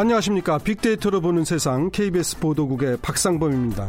[0.00, 0.56] 안녕하십니까.
[0.56, 3.86] 빅데이터로 보는 세상 KBS 보도국의 박상범입니다.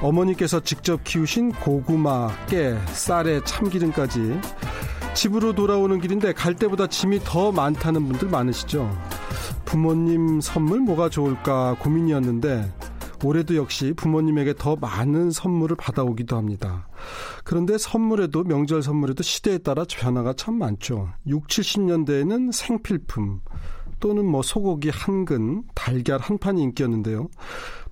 [0.00, 4.40] 어머니께서 직접 키우신 고구마, 깨, 쌀에 참기름까지
[5.14, 8.88] 집으로 돌아오는 길인데 갈 때보다 짐이 더 많다는 분들 많으시죠.
[9.64, 12.72] 부모님 선물 뭐가 좋을까 고민이었는데
[13.24, 16.86] 올해도 역시 부모님에게 더 많은 선물을 받아오기도 합니다.
[17.42, 21.08] 그런데 선물에도 명절 선물에도 시대에 따라 변화가 참 많죠.
[21.26, 23.40] 6, 70년대에는 생필품
[24.00, 27.28] 또는 뭐 소고기 한 근, 달걀 한 판이 인기였는데요.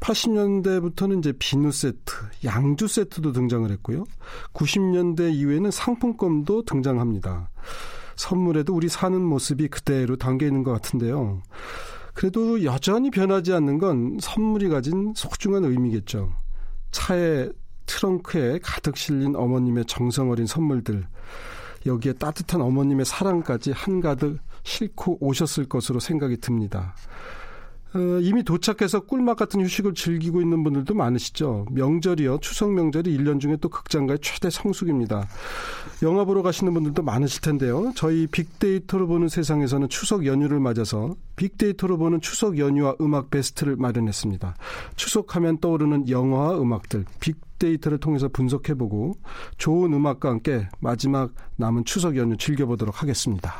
[0.01, 2.15] 80년대부터는 이제 비누 세트,
[2.45, 4.05] 양주 세트도 등장을 했고요.
[4.53, 7.49] 90년대 이후에는 상품권도 등장합니다.
[8.17, 11.43] 선물에도 우리 사는 모습이 그대로 담겨 있는 것 같은데요.
[12.13, 16.33] 그래도 여전히 변하지 않는 건 선물이 가진 소중한 의미겠죠.
[16.93, 17.49] 차에
[17.87, 21.07] 트렁크에 가득 실린 어머님의 정성 어린 선물들.
[21.87, 26.95] 여기에 따뜻한 어머님의 사랑까지 한가득 싣고 오셨을 것으로 생각이 듭니다.
[27.95, 31.67] 어, 이미 도착해서 꿀맛 같은 휴식을 즐기고 있는 분들도 많으시죠.
[31.71, 32.39] 명절이요.
[32.41, 35.29] 추석 명절이 1년 중에 또 극장가의 최대 성수기입니다.
[36.03, 37.93] 영화 보러 가시는 분들도 많으실 텐데요.
[37.95, 44.57] 저희 빅데이터로 보는 세상에서는 추석 연휴를 맞아서 빅데이터로 보는 추석 연휴와 음악 베스트를 마련했습니다.
[44.97, 49.15] 추석하면 떠오르는 영화와 음악들 빅데이터를 통해서 분석해보고
[49.57, 53.55] 좋은 음악과 함께 마지막 남은 추석 연휴 즐겨보도록 하겠습니다.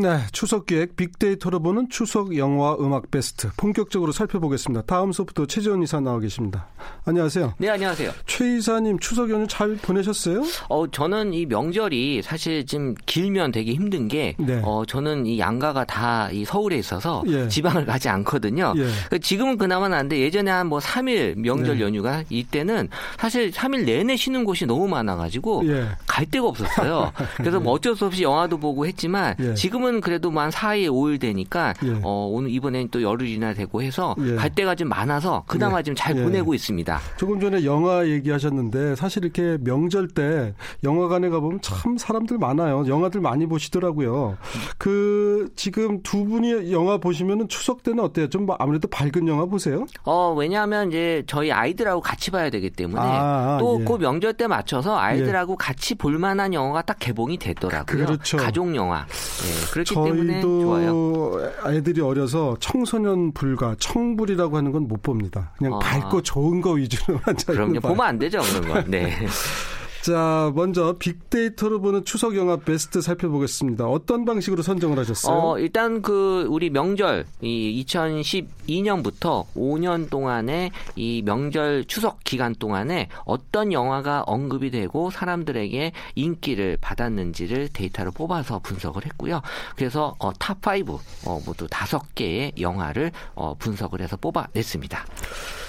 [0.00, 4.82] 네, 추석 기획 빅데이터로 보는 추석 영화 음악 베스트 본격적으로 살펴보겠습니다.
[4.86, 6.68] 다음 소프트 최지원 이사 나와 계십니다.
[7.04, 7.54] 안녕하세요.
[7.58, 8.12] 네, 안녕하세요.
[8.24, 10.44] 최 이사님 추석 연휴 잘 보내셨어요?
[10.68, 14.60] 어, 저는 이 명절이 사실 좀 길면 되게 힘든 게 네.
[14.64, 17.48] 어, 저는 이 양가가 다 이 서울에 있어서 예.
[17.48, 18.74] 지방을 가지 않거든요.
[18.76, 18.86] 예.
[19.10, 21.84] 그 지금은 그나마 나는데 예전에 한 뭐 3일 명절 네.
[21.84, 22.88] 연휴가 이때는
[23.18, 25.88] 사실 3일 내내 쉬는 곳이 너무 많아 가지고 예.
[26.06, 27.10] 갈 데가 없었어요.
[27.38, 29.54] 그래서 뭐 어쩔 수 없이 영화도 보고 했지만 예.
[29.54, 32.00] 지금은 지금은 그래도 만 4일, 5일 되니까 예.
[32.02, 34.34] 어, 오늘 이번에는 또 열흘이나 되고 해서 예.
[34.36, 35.82] 갈 데가 좀 많아서 그나마 예.
[35.82, 36.22] 좀잘 예.
[36.22, 37.00] 보내고 있습니다.
[37.16, 40.54] 조금 전에 영화 얘기하셨는데 사실 이렇게 명절 때
[40.84, 42.86] 영화관에 가보면 참 사람들 많아요.
[42.86, 44.36] 영화들 많이 보시더라고요.
[44.76, 48.28] 그 지금 두 분이 영화 보시면은 추석 때는 어때요?
[48.28, 49.86] 좀뭐 아무래도 밝은 영화 보세요?
[50.04, 53.98] 어 왜냐하면 이제 저희 아이들하고 같이 봐야 되기 때문에 아, 또그 예.
[53.98, 58.06] 명절 때 맞춰서 아이들하고 같이 볼 만한 영화가 딱 개봉이 됐더라고요.
[58.06, 58.36] 그렇죠.
[58.36, 59.06] 가족 영화.
[59.06, 61.52] 네, 그렇기 때문에 좋아요.
[61.62, 65.52] 아이들이 어려서 청소년 불가, 청불이라고 하는 건 못 봅니다.
[65.58, 65.78] 그냥 아.
[65.80, 67.80] 밝고 좋은 거 위주로만 그럼요.
[67.80, 68.84] 보면 안 되죠, 그런 건.
[68.90, 69.12] 네.
[70.08, 73.86] 자, 먼저 빅데이터로 보는 추석 영화 베스트 살펴보겠습니다.
[73.86, 75.36] 어떤 방식으로 선정을 하셨어요?
[75.36, 83.70] 어, 일단 그 우리 명절 이 2012년부터 5년 동안의 이 명절 추석 기간 동안에 어떤
[83.70, 89.42] 영화가 언급이 되고 사람들에게 인기를 받았는지를 데이터로 뽑아서 분석을 했고요.
[89.76, 95.04] 그래서 어, 탑5 어, 모두 다섯 개의 영화를 어, 분석을 해서 뽑아냈습니다.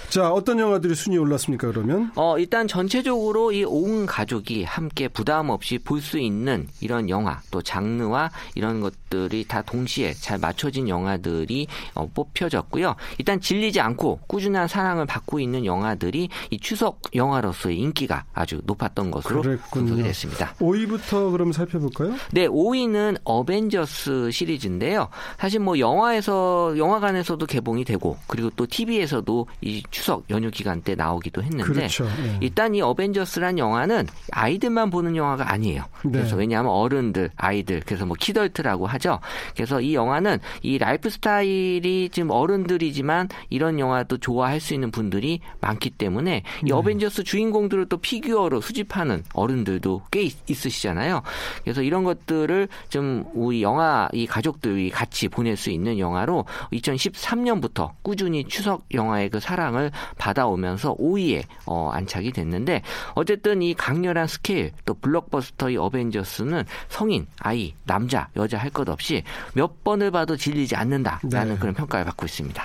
[0.09, 2.12] 자, 어떤 영화들이 순위 올랐습니까, 그러면?
[2.16, 7.62] 어, 일단 전체적으로 이 온 가족이 함께 부담 없이 볼 수 있는 이런 영화, 또
[7.62, 12.96] 장르와 이런 것들이 다 동시에 잘 맞춰진 영화들이 어, 뽑혀졌고요.
[13.19, 19.42] 일단 질리지 않고 꾸준한 사랑을 받고 있는 영화들이 이 추석 영화로서의 인기가 아주 높았던 것으로.
[19.72, 20.56] 분석이 됐습니다.
[20.56, 22.16] 5위부터 그럼 살펴볼까요?
[22.31, 25.09] 네, 5위는 어벤져스 시리즈인데요.
[25.38, 31.44] 사실 뭐 영화에서 영화관에서도 개봉이 되고 그리고 또 TV에서도 이 추석 연휴 기간 때 나오기도
[31.44, 32.06] 했는데 그렇죠.
[32.06, 32.38] 네.
[32.42, 35.84] 일단 이 어벤져스란 영화는 아이들만 보는 영화가 아니에요.
[36.06, 36.12] 네.
[36.12, 39.20] 그래서 왜냐하면 어른들, 아이들 그래서 뭐 키덜트라고 하죠.
[39.56, 45.90] 그래서 이 영화는 이 라이프 스타일이 지금 어른들이지만 이런 영화도 좋아할 수 있는 분들이 많기
[45.90, 46.74] 때문에 이 네.
[46.74, 51.22] 어벤져스 주인공들을 또 피규어로 수집하는 어른들도 꽤 있, 으시잖아요
[51.63, 58.44] 그래서 이런 것들을 좀 우리 영화 이 가족들이 같이 보낼 수 있는 영화로 2013년부터 꾸준히
[58.45, 62.81] 추석 영화의 그 사랑을 받아오면서 5위에 어, 안착이 됐는데
[63.15, 69.83] 어쨌든 이 강렬한 스케일 또 블록버스터의 어벤져스는 성인, 아이, 남자, 여자 할 것 없이 몇
[69.83, 71.59] 번을 봐도 질리지 않는다라는 네.
[71.59, 72.63] 그런 평가를 받고 있습니다.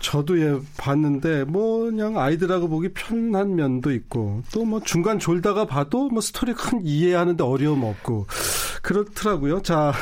[0.00, 6.08] 저도 예 봤는데 뭐 그냥 아이들하고 보기 편한 면도 있고 또 뭐 중간 졸다가 봐도
[6.08, 8.26] 뭐 스토리 큰 이해하는데 어려움 없고
[8.82, 9.60] 그렇더라고요.
[9.62, 9.92] 자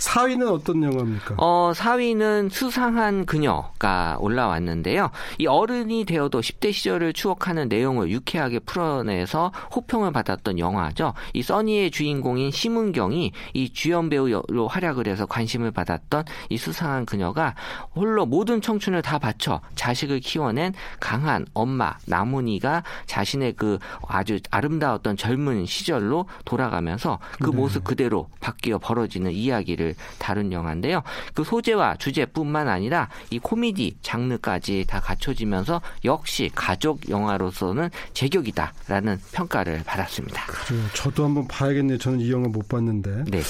[0.00, 1.34] 4위는 어떤 영화입니까?
[1.36, 5.10] 어, 4위는 수상한 그녀가 올라왔는데요.
[5.38, 11.12] 이 어른이 되어도 10대 시절을 추억하는 내용을 유쾌하게 풀어내서 호평을 받았던 영화죠.
[11.34, 17.54] 이 써니의 주인공인 심은경이 이 주연 배우로 활약을 해서 관심을 받았던 이 수상한 그녀가
[17.94, 25.66] 홀로 모든 청춘을 다 바쳐 자식을 키워낸 강한 엄마 나문이가 자신의 그 아주 아름다웠던 젊은
[25.66, 27.56] 시절로 돌아가면서 그 네.
[27.56, 31.02] 모습 그대로 바뀌어 벌어지는 이야기를 다룬 영화인데요.
[31.34, 40.46] 그 소재와 주제뿐만 아니라 이 코미디 장르까지 다 갖춰지면서 역시 가족 영화로서는 제격이다라는 평가를 받았습니다.
[40.46, 40.82] 그래요.
[40.94, 41.98] 저도 한번 봐야겠네요.
[41.98, 43.24] 저는 이 영화 못 봤는데.
[43.28, 43.42] 네.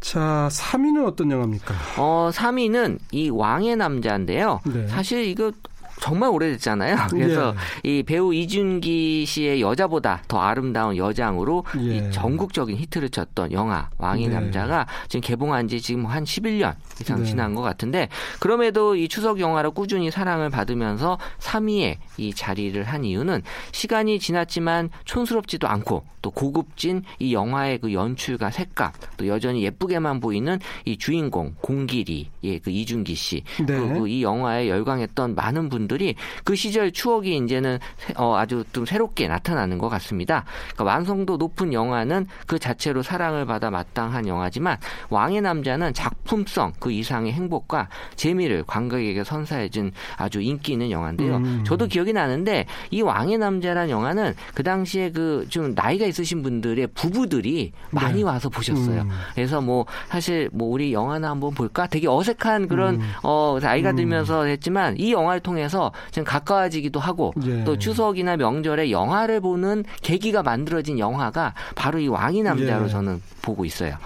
[0.00, 1.74] 자, 3위는 어떤 영화입니까?
[1.96, 4.60] 어, 3위는 이 왕의 남자인데요.
[4.64, 4.86] 네.
[4.86, 5.52] 사실 이거
[6.00, 6.96] 정말 오래됐잖아요.
[7.10, 7.54] 그래서
[7.84, 7.98] 예.
[7.98, 11.96] 이 배우 이준기 씨의 여자보다 더 아름다운 여장으로 예.
[11.96, 14.34] 이 전국적인 히트를 쳤던 영화 왕의 네.
[14.34, 17.24] 남자가 지금 개봉한 지 지금 한 11년 이상 네.
[17.24, 18.08] 지난 것 같은데
[18.40, 23.42] 그럼에도 이 추석 영화로 꾸준히 사랑을 받으면서 3위에 이 자리를 한 이유는
[23.72, 30.58] 시간이 지났지만 촌스럽지도 않고 또 고급진 이 영화의 그 연출과 색감 또 여전히 예쁘게만 보이는
[30.84, 33.66] 이 주인공 공길이 예, 그 이준기 씨 네.
[33.66, 36.14] 그리고 이 영화에 열광했던 많은 분들 부분들이
[36.44, 37.78] 그 시절 추억이 이제는
[38.16, 40.44] 어, 아주 좀 새롭게 나타나는 것 같습니다.
[40.74, 44.76] 그러니까 완성도 높은 영화는 그 자체로 사랑을 받아 마땅한 영화지만
[45.10, 51.36] 왕의 남자는 작품성 그 이상의 행복과 재미를 관객에게 선사해준 아주 인기 있는 영화인데요.
[51.36, 51.64] 음.
[51.66, 57.72] 저도 기억이 나는데 이 왕의 남자란 영화는 그 당시에 그 좀 나이가 있으신 분들의 부부들이
[57.90, 58.22] 많이 네.
[58.22, 59.02] 와서 보셨어요.
[59.02, 59.10] 음.
[59.34, 63.12] 그래서 뭐 사실 뭐 우리 영화나 한번 볼까 되게 어색한 그런 음.
[63.22, 63.96] 어 나이가 음.
[63.96, 67.62] 들면서 했지만 이 영화를 통해서 하면서 지금 가까워지기도 하고 예.
[67.64, 72.88] 또 추석이나 명절에 영화를 보는 계기가 만들어진 영화가 바로 이 왕이 남자로 예.
[72.88, 73.96] 저는 보고 있어요.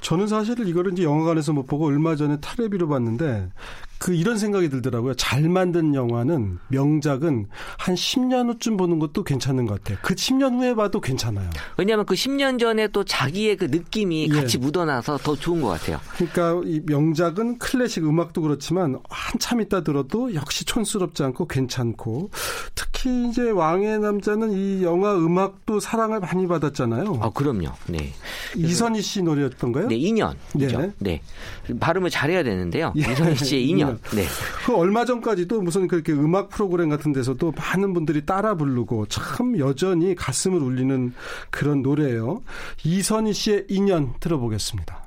[0.00, 3.48] 저는 사실 이거를 이제 영화관에서 못 보고 얼마 전에 타레비로 봤는데
[4.02, 5.14] 그 이런 생각이 들더라고요.
[5.14, 7.46] 잘 만든 영화는 명작은
[7.78, 9.96] 한 10년 후쯤 보는 것도 괜찮은 것 같아요.
[10.02, 11.48] 그 10년 후에 봐도 괜찮아요.
[11.76, 14.34] 왜냐하면 그 10년 전에 또 자기의 그 느낌이 예.
[14.34, 16.00] 같이 묻어나서 더 좋은 것 같아요.
[16.16, 22.30] 그러니까 이 명작은 클래식 음악도 그렇지만 한참 있다 들어도 역시 촌스럽지 않고 괜찮고
[22.74, 27.20] 특히 이제 왕의 남자는 이 영화 음악도 사랑을 많이 받았잖아요.
[27.22, 27.68] 아 그럼요.
[27.86, 28.12] 네.
[28.56, 29.86] 이선희 씨 노래였던가요?
[29.86, 30.34] 네, 2년.
[30.54, 30.92] 네.
[30.98, 31.22] 네.
[31.78, 32.92] 발음을 잘해야 되는데요.
[32.96, 33.12] 예.
[33.12, 33.91] 이선희 씨의 2년.
[34.14, 34.24] 네.
[34.66, 40.14] 그 얼마 전까지도 무슨 그렇게 음악 프로그램 같은 데서도 많은 분들이 따라 부르고 참 여전히
[40.14, 41.12] 가슴을 울리는
[41.50, 42.42] 그런 노래예요.
[42.84, 45.01] 이선희 씨의 인연 들어보겠습니다.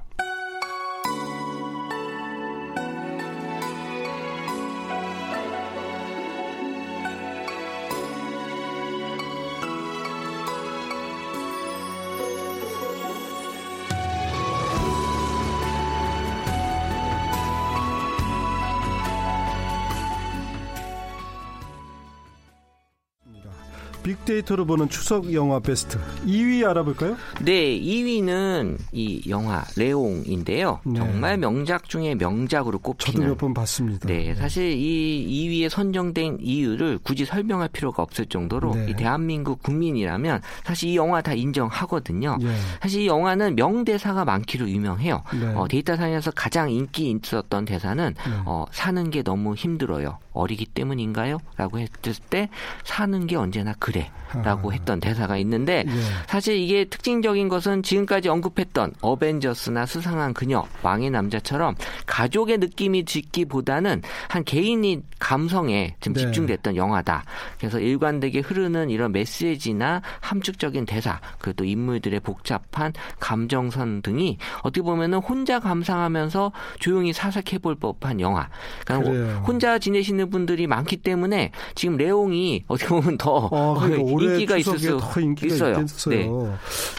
[24.05, 25.97] 빅데이터로 보는 추석 영화 베스트
[26.27, 27.17] 2위 알아볼까요?
[27.41, 30.79] 네, 2위는 이 영화 레옹인데요.
[30.85, 30.99] 네.
[30.99, 33.21] 정말 명작 중에 명작으로 꼽히는.
[33.21, 34.07] 저도 몇 번 봤습니다.
[34.07, 38.87] 네, 네, 사실 이 2위에 선정된 이유를 굳이 설명할 필요가 없을 정도로 네.
[38.91, 42.37] 이 대한민국 국민이라면 사실 이 영화 다 인정하거든요.
[42.39, 42.55] 네.
[42.81, 45.23] 사실 이 영화는 명대사가 많기로 유명해요.
[45.33, 45.47] 네.
[45.55, 48.31] 어, 데이터상에서 가장 인기 있었던 대사는 네.
[48.45, 50.19] 어, 사는 게 너무 힘들어요.
[50.33, 51.39] 어리기 때문인가요?
[51.57, 52.49] 라고 했을 때
[52.83, 54.11] 사는 게 언제나 그 래.
[54.43, 54.73] 라고 아.
[54.73, 55.91] 했던 대사가 있는데 예.
[56.27, 61.75] 사실 이게 특징적인 것은 지금까지 언급했던 어벤져스나 수상한 그녀, 왕의 남자처럼
[62.05, 66.21] 가족의 느낌이 짓기보다는 한 개인이 감성에 좀 네.
[66.21, 67.23] 집중됐던 영화다.
[67.57, 75.19] 그래서 일관되게 흐르는 이런 메시지나 함축적인 대사, 그리고 또 인물들의 복잡한 감정선 등이 어떻게 보면은
[75.19, 78.49] 혼자 감상하면서 조용히 사색해 볼 법한 영화.
[78.85, 79.43] 그러니까 그래요.
[79.47, 85.53] 혼자 지내시는 분들이 많기 때문에 지금 레옹이 어떻게 보면 더 어, 그러니까 인기가 수더 인기가
[85.55, 85.73] 있어요.
[85.79, 86.15] 있겠어요.
[86.15, 86.29] 네.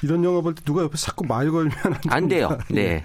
[0.03, 2.57] 이런 영화 볼 때 누가 옆에 자꾸 말 걸면 안, 안 돼요.
[2.71, 2.81] 네.
[2.83, 3.03] 예.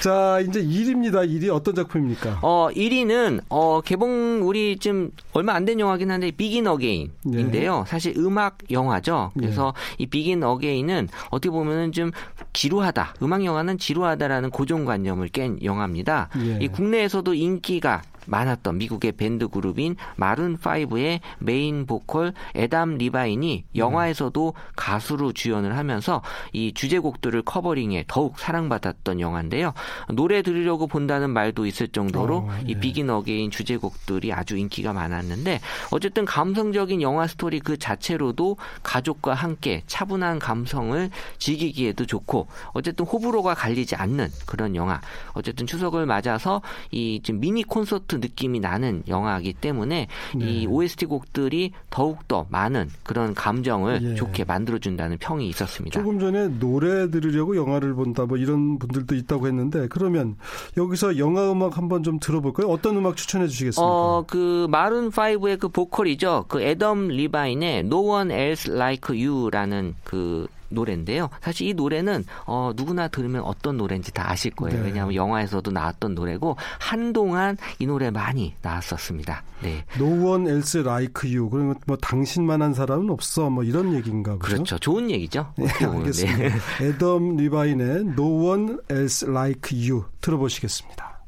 [0.00, 1.28] 자, 이제 1위입니다.
[1.28, 2.38] 1위 어떤 작품입니까?
[2.40, 7.78] 어, 1위는 어, 개봉 우리 좀 얼마 안 된 영화긴 한데 비긴 어게인인데요.
[7.80, 7.84] 네.
[7.86, 9.30] 사실 음악 영화죠.
[9.38, 10.04] 그래서 네.
[10.04, 12.12] 이 비긴 어게인은 어떻게 보면은 좀
[12.54, 13.16] 지루하다.
[13.22, 16.30] 음악 영화는 지루하다라는 고정관념을 깬 영화입니다.
[16.46, 16.58] 예.
[16.62, 18.00] 이 국내에서도 인기가
[18.30, 26.22] 많았던 미국의 밴드 그룹인 마룬 5의 메인 보컬 애덤 리바인이 영화에서도 가수로 주연을 하면서
[26.52, 29.74] 이 주제곡들을 covering해 더욱 사랑받았던 영화인데요.
[30.14, 32.70] 노래 들으려고 본다는 말도 있을 정도로 어, 예.
[32.70, 35.60] 이 비긴 어게인 주제곡들이 아주 인기가 많았는데
[35.90, 43.96] 어쨌든 감성적인 영화 스토리 그 자체로도 가족과 함께 차분한 감성을 즐기기에도 좋고 어쨌든 호불호가 갈리지
[43.96, 45.00] 않는 그런 영화.
[45.32, 50.44] 어쨌든 추석을 맞아서 이 지금 미니 콘서트 느낌이 나는 영화이기 때문에 네.
[50.44, 54.14] 이 OST 곡들이 더욱 더 많은 그런 감정을 예.
[54.14, 55.98] 좋게 만들어준다는 평이 있었습니다.
[55.98, 60.36] 조금 전에 노래 들으려고 영화를 본다 뭐 이런 분들도 있다고 했는데 그러면
[60.76, 62.68] 여기서 영화 음악 한번 좀 들어볼까요?
[62.68, 63.82] 어떤 음악 추천해 주시겠습니까?
[63.84, 66.44] 어, 그 마룬 5의 그 보컬이죠.
[66.48, 71.28] 그 애덤 리바인의 No One Else Like You라는 그 노래인데요.
[71.42, 74.78] 사실 이 노래는 어, 누구나 들으면 어떤 노래인지 다 아실 거예요.
[74.78, 74.86] 네.
[74.86, 79.42] 왜냐하면 영화에서도 나왔던 노래고 한동안 이 노래 많이 나왔었습니다.
[79.62, 79.84] 네.
[79.96, 81.50] No one else like you.
[81.50, 83.50] 그러면 뭐 당신만 한 사람은 없어.
[83.50, 84.46] 뭐 이런 얘기인가 보죠.
[84.46, 84.78] 그렇죠.
[84.78, 85.52] 좋은 얘기죠.
[85.56, 86.38] 네, 알겠습니다.
[86.38, 86.50] 네.
[86.80, 91.20] 애덤 리바인의 No one else like you 들어보시겠습니다.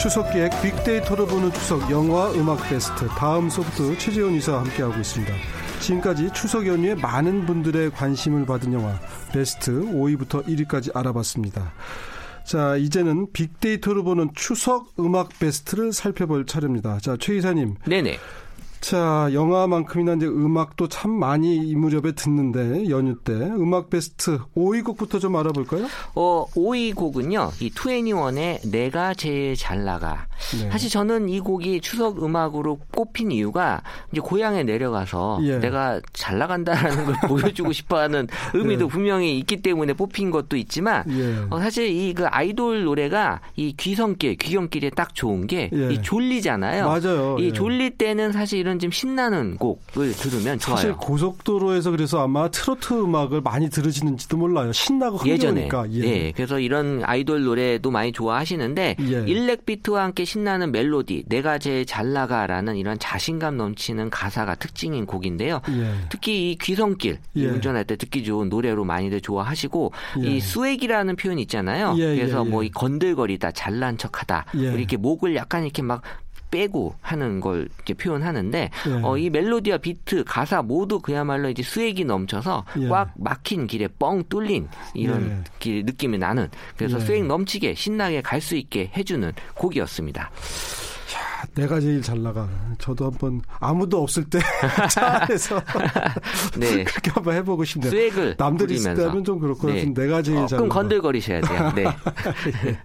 [0.00, 5.34] 추석 기획 빅데이터로 보는 추석 영화 음악 베스트 다음 소프트 최재훈 이사와 함께하고 있습니다.
[5.80, 8.98] 지금까지 추석 연휴에 많은 분들의 관심을 받은 영화
[9.30, 11.74] 베스트 5위부터 1위까지 알아봤습니다.
[12.44, 16.98] 자, 이제는 빅데이터로 보는 추석 음악 베스트를 살펴볼 차례입니다.
[17.00, 17.74] 자, 최 이사님.
[17.86, 18.18] 네네.
[18.80, 25.18] 자, 영화만큼이나 이제 음악도 참 많이 이 무렵에 듣는데 연휴 때 음악 베스트 5위 곡부터
[25.18, 25.86] 좀 알아볼까요?
[26.14, 27.50] 어, 5위 곡은요.
[27.60, 30.26] 이 투애니원의 내가 제일 잘 나가.
[30.58, 30.70] 네.
[30.70, 33.82] 사실 저는 이 곡이 추석 음악으로 꼽힌 이유가
[34.12, 35.58] 이제 고향에 내려가서 예.
[35.58, 38.88] 내가 잘 나간다라는 걸 보여주고 싶어하는 의미도 예.
[38.88, 41.44] 분명히 있기 때문에 뽑힌 것도 있지만 예.
[41.50, 46.02] 어, 사실 이 그 아이돌 노래가 이 귀성길, 귀경길에 딱 좋은 게이 예.
[46.02, 46.86] 졸리잖아요.
[46.86, 47.36] 맞아요.
[47.38, 47.52] 이 예.
[47.52, 50.76] 졸릴 때는 사실 이런 좀 신나는 곡을 들으면 좋아요.
[50.76, 54.72] 사실 고속도로에서 그래서 아마 트로트 음악을 많이 들으시는지도 몰라요.
[54.72, 55.86] 신나고 흥겨우니까.
[55.90, 55.94] 예전에.
[55.94, 56.00] 예.
[56.00, 56.32] 네.
[56.36, 59.24] 그래서 이런 아이돌 노래도 많이 좋아하시는데 예.
[59.26, 65.60] 일렉 비트와 함께 신나는 멜로디, 내가 제일 잘 나가라는 이런 자신감 넘치는 가사가 특징인 곡인데요.
[65.70, 65.94] 예.
[66.08, 67.46] 특히 이 귀성길 예.
[67.46, 69.92] 운전할 때 듣기 좋은 노래로 많이들 좋아하시고
[70.24, 70.28] 예.
[70.28, 71.94] 이 swag이라는 표현 있잖아요.
[71.98, 76.02] 예, 그래서 뭐 이 건들거리다, 잘난 척하다, 이렇게 목을 약간 이렇게 막
[76.50, 78.92] 빼고 하는 걸 이렇게 표현하는데 예.
[79.02, 82.88] 어, 이 멜로디와 비트, 가사 모두 그야말로 이제 swag이 넘쳐서 예.
[82.88, 85.44] 꽉 막힌 길에 뻥 뚫린 이런 예.
[85.58, 87.00] 길 느낌이 나는 그래서 예.
[87.00, 90.30] 수액 넘치게 신나게 갈 수 있게 해주는 곡이었습니다.
[91.54, 92.48] 내가 제일 잘 나가.
[92.78, 94.38] 저도 한번 아무도 없을 때
[94.90, 95.60] 차에서
[96.58, 96.84] 네.
[96.84, 97.90] 그렇게 한번 해보고 싶네요.
[97.90, 99.84] 스웩을 남들이 있을 때면 좀 그렇고 네.
[99.84, 100.58] 내가 제일 어, 잘.
[100.58, 101.72] 그럼 건들거리셔야 돼요.
[101.74, 101.84] 네.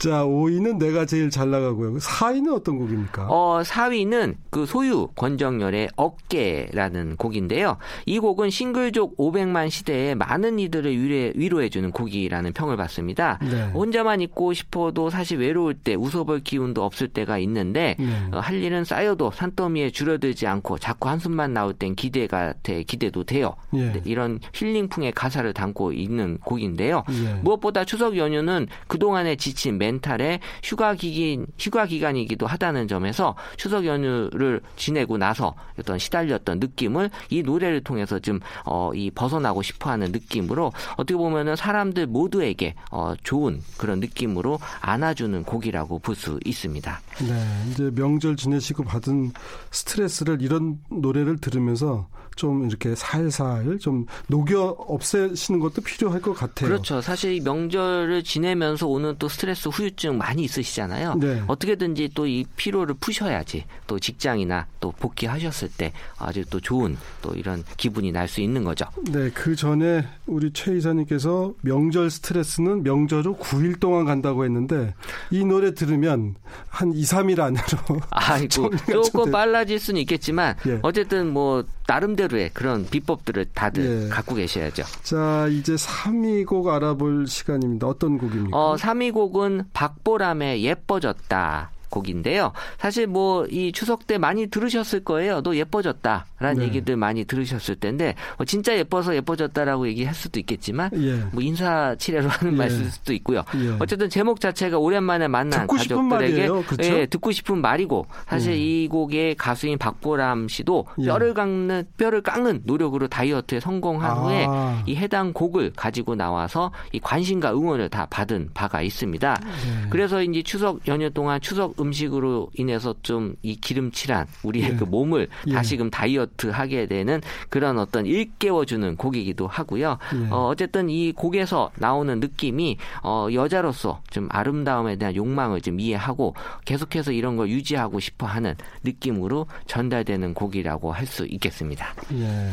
[0.00, 1.98] 자, 5위는 내가 제일 잘 나가고요.
[1.98, 3.26] 4위는 어떤 곡입니까?
[3.28, 7.76] 어, 4위는 그 소유 권정열의 어깨라는 곡인데요.
[8.06, 13.38] 이 곡은 싱글족 500만 시대에 많은 이들을 위로해, 위로해주는 곡이라는 평을 받습니다.
[13.42, 13.64] 네.
[13.74, 18.06] 혼자만 있고 싶어도 사실 외로울 때 웃어볼 기운도 없을 때가 있는데 네.
[18.32, 23.54] 어, 할 일은 쌓여도 산더미에 줄어들지 않고 자꾸 한숨만 나올 땐 기대가 돼, 기대도 돼요.
[23.70, 24.00] 네.
[24.06, 27.04] 이런 힐링풍의 가사를 담고 있는 곡인데요.
[27.10, 27.34] 예.
[27.42, 34.60] 무엇보다 추석 연휴는 그동안에 지친 매 멘탈의 휴가 기간 휴가 기간이기도 하다는 점에서 추석 연휴를
[34.76, 41.16] 지내고 나서 어떤 시달렸던 느낌을 이 노래를 통해서 좀 어, 이 벗어나고 싶어하는 느낌으로 어떻게
[41.16, 47.00] 보면은 사람들 모두에게 어, 좋은 그런 느낌으로 안아주는 곡이라고 볼 수 있습니다.
[47.20, 49.32] 네, 이제 명절 지내시고 받은
[49.70, 56.68] 스트레스를 이런 노래를 들으면서 좀 이렇게 살살 좀 녹여 없애시는 것도 필요할 것 같아요.
[56.68, 57.00] 그렇죠.
[57.00, 61.14] 사실 명절을 지내면서 오는 또 스트레스 후유증 많이 있으시잖아요.
[61.16, 61.42] 네.
[61.46, 67.64] 어떻게든지 또 이 피로를 푸셔야지 또 직장이나 또 복귀하셨을 때 아주 또 좋은 또 이런
[67.76, 68.84] 기분이 날 수 있는 거죠.
[69.10, 74.94] 네, 그 전에 우리 최 이사님께서 명절 스트레스는 명절 후 9일 동안 간다고 했는데
[75.30, 76.36] 이 노래 들으면
[76.68, 80.78] 한 2, 3일 안으로 아이고 조금 빨라질 수는 있겠지만 예.
[80.82, 84.08] 어쨌든 뭐 나름대로의 그런 비법들을 다들 예.
[84.08, 84.84] 갖고 계셔야죠.
[85.02, 87.88] 자, 이제 3위 곡 알아볼 시간입니다.
[87.88, 88.56] 어떤 곡입니까?
[88.56, 91.70] 어, 3위 곡은 박보람의 예뻐졌다.
[91.90, 92.52] 곡인데요.
[92.78, 95.42] 사실 뭐 이 추석 때 많이 들으셨을 거예요.
[95.42, 96.64] 너 예뻐졌다라는 네.
[96.66, 101.16] 얘기들 많이 들으셨을 텐데 뭐 진짜 예뻐서 예뻐졌다라고 얘기할 수도 있겠지만 예.
[101.32, 102.56] 뭐 인사 치레로 하는 예.
[102.56, 103.42] 말일 수도 있고요.
[103.56, 103.76] 예.
[103.78, 106.48] 어쨌든 제목 자체가 오랜만에 만난 가족들에게
[106.82, 108.58] 예, 듣고 싶은 말이고 사실 예.
[108.58, 111.06] 이 곡의 가수인 박보람 씨도 예.
[111.06, 114.14] 뼈를 깎는 뼈를 깎는 노력으로 다이어트에 성공한 아.
[114.14, 114.46] 후에
[114.86, 119.40] 이 해당 곡을 가지고 나와서 이 관심과 응원을 다 받은 바가 있습니다.
[119.44, 119.88] 예.
[119.90, 124.76] 그래서 이제 추석 연휴 동안 추석 음식으로 인해서 좀 이 기름칠한 우리의 예.
[124.76, 125.52] 그 몸을 예.
[125.52, 129.98] 다시금 다이어트 하게 되는 그런 어떤 일깨워주는 곡이기도 하고요.
[130.14, 130.28] 예.
[130.30, 136.34] 어, 어쨌든 이 곡에서 나오는 느낌이 어, 여자로서 좀 아름다움에 대한 욕망을 좀 이해하고
[136.64, 141.92] 계속해서 이런 걸 유지하고 싶어 하는 느낌으로 전달되는 곡이라고 할 수 있겠습니다.
[142.12, 142.52] 예.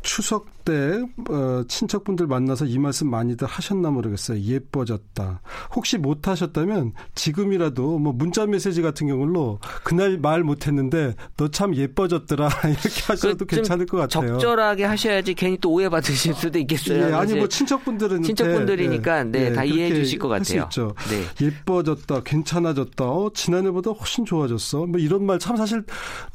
[0.00, 4.38] 추석 때 어, 친척분들 만나서 이 말씀 많이들 하셨나 모르겠어요.
[4.38, 5.40] 예뻐졌다.
[5.74, 12.48] 혹시 못 하셨다면 지금이라도 뭐 문자 메시지 같은 경우로 그날 말 못했는데 너 참 예뻐졌더라
[12.68, 14.32] 이렇게 하셔도 그 괜찮을 것 같아요.
[14.32, 17.08] 적절하게 하셔야지 괜히 또 오해 받으실 수도 있겠어요.
[17.08, 20.68] 예, 아니 뭐 친척분들은 친척분들이니까 네, 네, 다 이해해 주실 것 같아요.
[21.08, 21.46] 네.
[21.46, 24.84] 예뻐졌다, 괜찮아졌다, 어, 지난해보다 훨씬 좋아졌어.
[24.86, 25.78] 뭐 이런 말 참 사실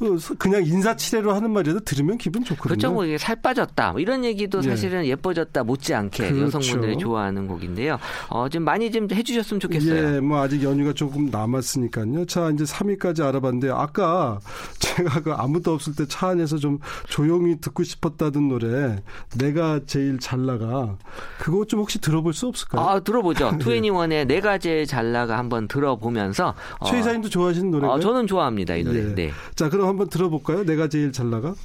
[0.02, 0.06] 어,
[0.40, 2.64] 그냥 인사치레로 하는 말이라도 들으면 기분 좋거든요.
[2.70, 4.70] 그렇죠, 뭐 이게 살 빠졌다 뭐 이런 얘기도 예.
[4.70, 5.16] 사실은 예.
[5.16, 6.46] 뻐졌다 못지않게 그렇죠.
[6.58, 7.98] 여성분들이 좋아하는 곡인데요.
[8.30, 10.16] 어, 좀 많이 좀 해주셨으면 좋겠어요.
[10.16, 12.26] 예, 뭐 아직 연휴가 조금 남았으니까요.
[12.26, 14.40] 자, 이제 3위까지 알아봤는데 아까
[14.80, 19.02] 제가 그 아무도 없을 때 차 안에서 좀 조용히 듣고 싶었다던 노래
[19.38, 20.98] 내가 제일 잘 나가
[21.40, 22.86] 그거 좀 혹시 들어볼 수 없을까요?
[22.86, 23.58] 아, 들어보죠.
[23.60, 27.96] 투애니원의 내가 제일 잘 나가 한번 들어보면서 어, 최 이사님도 좋아하시는 노래가요?
[27.96, 29.00] 어, 저는 좋아합니다 이 노래.
[29.00, 29.16] 예.
[29.16, 29.32] 네.
[29.56, 30.64] 자, 그럼 한번 들어볼까요?
[30.66, 31.56] 내가 제일 잘 나가.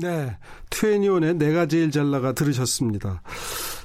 [0.00, 0.36] 네.
[0.70, 3.22] 트웬니원의 내가 제일 잘 나가 들으셨습니다.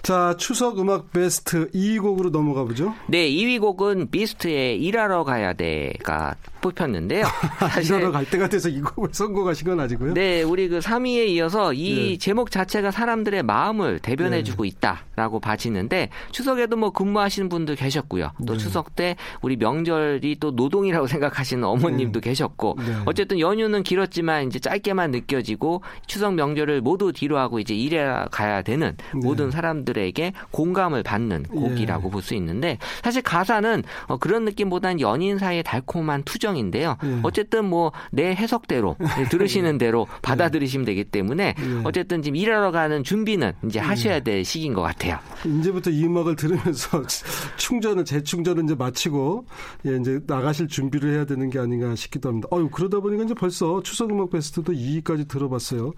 [0.03, 2.93] 자, 추석 음악 베스트 2위 곡으로 넘어가 보죠.
[3.07, 7.23] 네, 2위 곡은 비스트의 일하러 가야 돼가 뽑혔는데요.
[7.81, 10.13] 일하러 갈 때가 돼서 이 곡을 선곡하신 건 아니고요.
[10.13, 12.17] 네, 우리 그 3위에 이어서 이 네.
[12.17, 14.69] 제목 자체가 사람들의 마음을 대변해 주고 네.
[14.69, 18.31] 있다라고 봐지는데 추석에도 뭐 근무하시는 분들 계셨고요.
[18.45, 18.59] 또 네.
[18.59, 22.29] 추석 때 우리 명절이 또 노동이라고 생각하시는 어머님도 네.
[22.29, 22.95] 계셨고 네.
[23.05, 29.49] 어쨌든 연휴는 길었지만 이제 짧게만 느껴지고 추석 명절을 모두 뒤로하고 이제 일해 가야 되는 모든
[29.51, 32.11] 사람들 분들에게 공감을 받는 곡이라고 예.
[32.11, 36.97] 볼수 있는데 사실 가사는 어, 그런 느낌보다는 연인 사이의 달콤한 투정인데요.
[37.03, 37.19] 예.
[37.23, 38.95] 어쨌든 뭐 내 해석대로
[39.29, 40.19] 들으시는 대로 예.
[40.21, 41.81] 받아들이시면 되기 때문에 예.
[41.83, 43.83] 어쨌든 지금 일하러 가는 준비는 이제 예.
[43.83, 45.17] 하셔야 될 시기인 것 같아요.
[45.45, 47.03] 이제부터 이 음악을 들으면서
[47.57, 49.45] 충전을 재충전을 이제 마치고
[49.87, 52.47] 예, 이제 나가실 준비를 해야 되는 게 아닌가 싶기도 합니다.
[52.51, 55.93] 어유 그러다 보니까 이제 벌써 추석 음악 베스트도 2위까지 들어봤어요.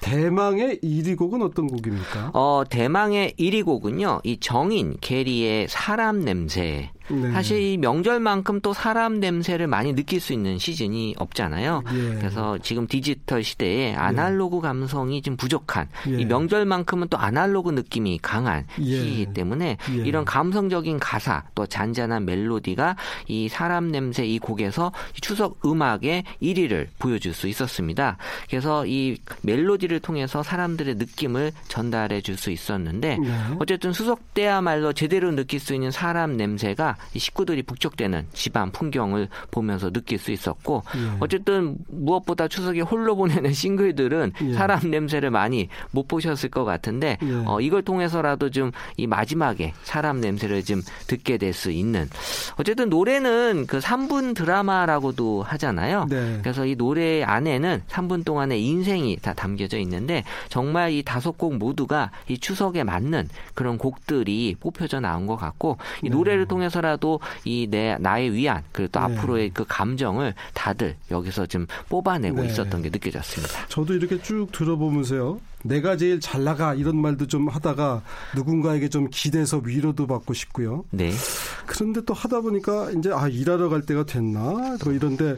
[0.00, 2.30] 대망의 1위 곡은 어떤 곡입니까?
[2.34, 4.20] 어, 대망의 1위 곡은요.
[4.24, 7.30] 이 정인 게리의 사람 냄새 네.
[7.32, 11.82] 사실 이 명절만큼 또 사람 냄새를 많이 느낄 수 있는 시즌이 없잖아요.
[11.92, 12.14] 예.
[12.16, 14.60] 그래서 지금 디지털 시대에 아날로그 예.
[14.62, 16.20] 감성이 좀 부족한 예.
[16.20, 18.84] 이 명절만큼은 또 아날로그 느낌이 강한 예.
[18.84, 19.94] 시기이기 때문에 예.
[19.94, 22.96] 이런 감성적인 가사 또 잔잔한 멜로디가
[23.28, 28.16] 이 사람 냄새 이 곡에서 추석 음악의 1위를 보여줄 수 있었습니다.
[28.48, 33.28] 그래서 이 멜로디를 통해서 사람들의 느낌을 전달해 줄 수 있었는데 네.
[33.58, 39.90] 어쨌든 수석 때야말로 제대로 느낄 수 있는 사람 냄새가 이 식구들이 북적대는 집안 풍경을 보면서
[39.90, 41.16] 느낄 수 있었고 예.
[41.20, 44.52] 어쨌든 무엇보다 추석에 홀로 보내는 싱글들은 예.
[44.54, 47.44] 사람 냄새를 많이 못 보셨을 것 같은데 예.
[47.46, 52.08] 어, 이걸 통해서라도 좀 이 마지막에 사람 냄새를 좀 듣게 될 수 있는
[52.56, 56.06] 어쨌든 노래는 그 3분 드라마라고도 하잖아요.
[56.08, 56.38] 네.
[56.42, 62.12] 그래서 이 노래 안에는 3분 동안의 인생이 다 담겨져 있는데 정말 이 다섯 곡 모두가
[62.28, 66.10] 이 추석에 맞는 그런 곡들이 뽑혀져 나온 것 같고 이 네.
[66.10, 69.14] 노래를 통해서 라 하나라도 이 내 나의 위안 그리고 또 네.
[69.14, 72.48] 앞으로의 그 감정을 다들 여기서 좀 뽑아내고 네.
[72.48, 73.66] 있었던 게 느껴졌습니다.
[73.68, 75.40] 저도 이렇게 쭉 들어보면서요.
[75.64, 78.02] 내가 제일 잘 나가 이런 말도 좀 하다가
[78.34, 80.84] 누군가에게 좀 기대서 위로도 받고 싶고요.
[80.90, 81.10] 네.
[81.66, 85.36] 그런데 또 하다 보니까 이제 아 일하러 갈 때가 됐나 또 이런데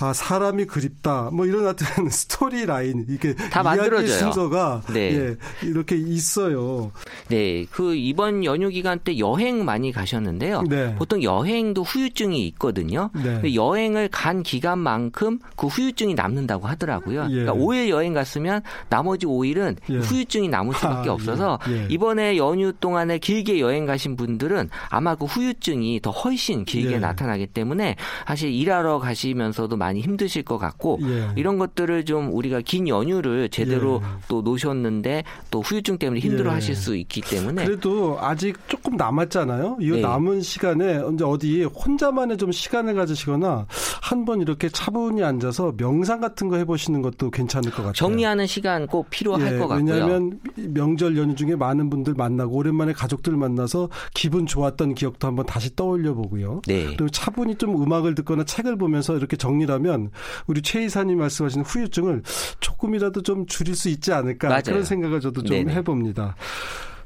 [0.00, 4.18] 아 사람이 그립다 뭐 이런 같은 스토리 라인 이게 다 만들어져요.
[4.18, 5.14] 순서가 네.
[5.16, 6.92] 예, 이렇게 있어요.
[7.28, 10.62] 네, 그 이번 연휴 기간 때 여행 많이 가셨는데요.
[10.62, 10.94] 네.
[10.96, 13.10] 보통 여행도 후유증이 있거든요.
[13.14, 13.54] 네.
[13.54, 17.26] 여행을 간 기간만큼 그 후유증이 남는다고 하더라고요.
[17.30, 17.44] 예.
[17.44, 19.96] 그러니까 5일 여행 갔으면 나머지 5일 일은 예.
[19.96, 21.72] 후유증이 남을 수밖에 아, 없어서 예.
[21.72, 21.86] 예.
[21.88, 26.98] 이번에 연휴 동안에 길게 여행 가신 분들은 아마 그 후유증이 더 훨씬 길게 예.
[26.98, 31.30] 나타나기 때문에 사실 일하러 가시면서도 많이 힘드실 것 같고 예.
[31.36, 34.08] 이런 것들을 좀 우리가 긴 연휴를 제대로 예.
[34.28, 39.78] 또 놓으셨는데 또 후유증 때문에 힘들어 하실 수 있기 때문에 그래도 아직 조금 남았잖아요.
[39.80, 40.00] 이 네.
[40.02, 43.66] 남은 시간에 이제 어디 혼자만의 좀 시간을 가지시거나
[44.02, 47.92] 한 번 이렇게 차분히 앉아서 명상 같은 거 해보시는 것도 괜찮을 것 같아요.
[47.92, 49.92] 정리하는 시간 꼭 필요 할 예, 것 같고요.
[49.92, 55.74] 왜냐하면 명절 연휴 중에 많은 분들 만나고 오랜만에 가족들 만나서 기분 좋았던 기억도 한번 다시
[55.74, 56.62] 떠올려 보고요.
[56.66, 56.86] 네.
[56.86, 60.10] 그리고 차분히 좀 음악을 듣거나 책을 보면서 이렇게 정리하면
[60.46, 62.22] 우리 최 이사님 말씀하신 후유증을
[62.60, 64.62] 조금이라도 좀 줄일 수 있지 않을까 맞아요.
[64.64, 65.74] 그런 생각을 저도 좀 네네.
[65.74, 66.36] 해봅니다.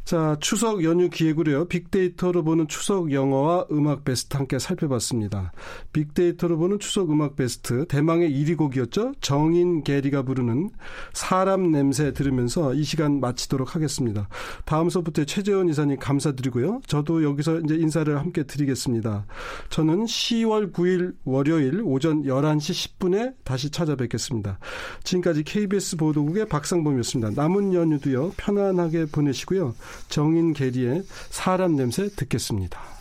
[0.05, 1.67] 자, 추석 연휴 기획으로요.
[1.67, 5.53] 빅데이터로 보는 추석 영어와 음악 베스트 함께 살펴봤습니다.
[5.93, 9.13] 빅데이터로 보는 추석 음악 베스트 대망의 1위 곡이었죠.
[9.21, 10.71] 정인 게리가 부르는
[11.13, 14.29] 사람 냄새 들으면서 이 시간 마치도록 하겠습니다.
[14.65, 16.81] 다음 수업부터 최재원 이사님 감사드리고요.
[16.87, 19.27] 저도 여기서 이제 인사를 함께 드리겠습니다.
[19.69, 24.59] 저는 10월 9일 월요일 오전 11시 10분에 다시 찾아뵙겠습니다.
[25.05, 27.41] 지금까지 KBS 보도국의 박상범이었습니다.
[27.41, 28.33] 남은 연휴도요.
[28.37, 29.75] 편안하게 보내시고요.
[30.09, 33.00] 정인 계리의 사람 냄새 듣겠습니다.